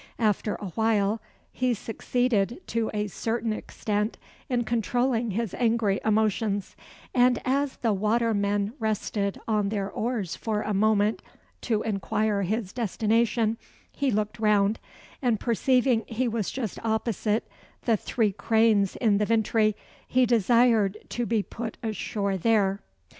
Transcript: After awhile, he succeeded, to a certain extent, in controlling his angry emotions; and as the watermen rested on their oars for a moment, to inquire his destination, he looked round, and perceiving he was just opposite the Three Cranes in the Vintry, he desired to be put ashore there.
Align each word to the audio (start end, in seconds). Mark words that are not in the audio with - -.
After 0.17 0.55
awhile, 0.55 1.21
he 1.53 1.75
succeeded, 1.75 2.59
to 2.69 2.89
a 2.91 3.05
certain 3.05 3.53
extent, 3.53 4.17
in 4.49 4.63
controlling 4.63 5.29
his 5.29 5.53
angry 5.53 5.99
emotions; 6.03 6.75
and 7.13 7.39
as 7.45 7.75
the 7.75 7.93
watermen 7.93 8.73
rested 8.79 9.39
on 9.47 9.69
their 9.69 9.91
oars 9.91 10.35
for 10.35 10.63
a 10.63 10.73
moment, 10.73 11.21
to 11.61 11.83
inquire 11.83 12.41
his 12.41 12.73
destination, 12.73 13.57
he 13.91 14.09
looked 14.09 14.39
round, 14.39 14.79
and 15.21 15.39
perceiving 15.39 16.03
he 16.07 16.27
was 16.27 16.49
just 16.49 16.83
opposite 16.83 17.47
the 17.83 17.95
Three 17.95 18.31
Cranes 18.31 18.95
in 18.95 19.19
the 19.19 19.25
Vintry, 19.27 19.75
he 20.07 20.25
desired 20.25 20.97
to 21.09 21.27
be 21.27 21.43
put 21.43 21.77
ashore 21.83 22.37
there. 22.37 22.79